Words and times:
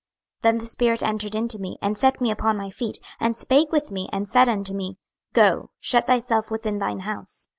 26:003:024 0.41 0.41
Then 0.41 0.57
the 0.57 0.65
spirit 0.65 1.03
entered 1.03 1.35
into 1.35 1.59
me, 1.59 1.77
and 1.79 1.95
set 1.95 2.19
me 2.19 2.31
upon 2.31 2.57
my 2.57 2.71
feet, 2.71 2.97
and 3.19 3.37
spake 3.37 3.71
with 3.71 3.91
me, 3.91 4.09
and 4.11 4.27
said 4.27 4.49
unto 4.49 4.73
me, 4.73 4.97
Go, 5.33 5.69
shut 5.79 6.07
thyself 6.07 6.49
within 6.49 6.79
thine 6.79 7.01
house. 7.01 7.47